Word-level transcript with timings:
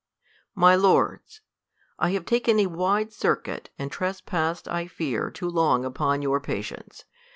My 0.55 0.73
Lords, 0.73 1.41
I 1.99 2.09
HAVE 2.09 2.25
taken 2.25 2.59
a 2.59 2.65
wide 2.65 3.13
circuit, 3.13 3.69
and 3.77 3.91
trespassed, 3.91 4.67
I 4.67 4.85
feafj 4.87 5.31
too 5.35 5.47
long 5.47 5.85
upon 5.85 6.23
your 6.23 6.39
patience. 6.39 7.03